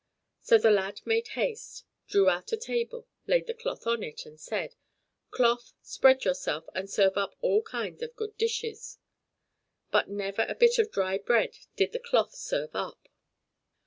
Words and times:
So 0.41 0.57
the 0.57 0.71
lad 0.71 1.01
made 1.05 1.27
haste, 1.37 1.85
drew 2.07 2.27
out 2.27 2.51
a 2.51 2.57
table, 2.57 3.07
laid 3.27 3.45
the 3.45 3.53
cloth 3.53 3.85
on 3.85 4.01
it, 4.01 4.25
and 4.25 4.39
said: 4.39 4.73
"Cloth, 5.29 5.73
spread 5.83 6.25
yourself, 6.25 6.65
and 6.73 6.89
serve 6.89 7.15
all 7.17 7.59
up 7.59 7.65
kinds 7.65 8.01
of 8.01 8.15
good 8.15 8.35
dishes." 8.35 8.97
But 9.91 10.09
never 10.09 10.47
a 10.49 10.55
bit 10.55 10.79
of 10.79 10.89
dry 10.91 11.19
bread 11.19 11.55
did 11.75 11.91
the 11.91 11.99
cloth 11.99 12.33
serve 12.33 12.75
up. 12.75 13.09